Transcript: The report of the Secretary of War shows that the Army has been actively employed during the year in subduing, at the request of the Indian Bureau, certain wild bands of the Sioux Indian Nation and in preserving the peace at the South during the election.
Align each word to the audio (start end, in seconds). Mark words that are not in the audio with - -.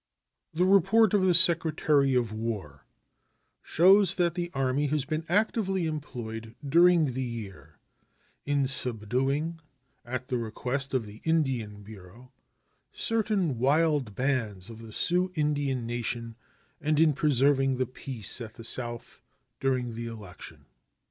The 0.51 0.65
report 0.65 1.13
of 1.13 1.27
the 1.27 1.35
Secretary 1.35 2.15
of 2.15 2.31
War 2.33 2.87
shows 3.61 4.15
that 4.15 4.33
the 4.33 4.49
Army 4.55 4.87
has 4.87 5.05
been 5.05 5.23
actively 5.29 5.85
employed 5.85 6.55
during 6.67 7.13
the 7.13 7.21
year 7.21 7.77
in 8.43 8.65
subduing, 8.65 9.59
at 10.03 10.27
the 10.29 10.39
request 10.39 10.95
of 10.95 11.05
the 11.05 11.21
Indian 11.23 11.83
Bureau, 11.83 12.31
certain 12.91 13.59
wild 13.59 14.15
bands 14.15 14.71
of 14.71 14.79
the 14.81 14.91
Sioux 14.91 15.31
Indian 15.35 15.85
Nation 15.85 16.35
and 16.81 16.99
in 16.99 17.13
preserving 17.13 17.75
the 17.77 17.85
peace 17.85 18.41
at 18.41 18.53
the 18.53 18.63
South 18.63 19.21
during 19.59 19.93
the 19.93 20.07
election. 20.07 20.65